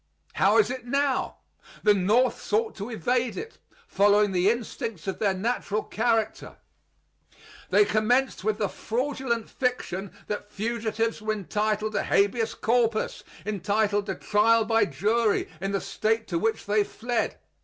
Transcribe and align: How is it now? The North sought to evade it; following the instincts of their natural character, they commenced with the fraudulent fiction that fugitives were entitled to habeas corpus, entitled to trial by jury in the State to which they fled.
How 0.33 0.57
is 0.57 0.71
it 0.71 0.87
now? 0.87 1.37
The 1.83 1.93
North 1.93 2.41
sought 2.41 2.73
to 2.77 2.89
evade 2.89 3.37
it; 3.37 3.59
following 3.85 4.31
the 4.31 4.49
instincts 4.49 5.05
of 5.05 5.19
their 5.19 5.35
natural 5.35 5.83
character, 5.83 6.55
they 7.69 7.85
commenced 7.85 8.43
with 8.43 8.57
the 8.57 8.67
fraudulent 8.67 9.47
fiction 9.47 10.11
that 10.25 10.49
fugitives 10.51 11.21
were 11.21 11.33
entitled 11.33 11.91
to 11.93 12.01
habeas 12.05 12.55
corpus, 12.55 13.23
entitled 13.45 14.07
to 14.07 14.15
trial 14.15 14.65
by 14.65 14.85
jury 14.85 15.47
in 15.61 15.71
the 15.71 15.79
State 15.79 16.27
to 16.29 16.39
which 16.39 16.65
they 16.65 16.83
fled. 16.83 17.37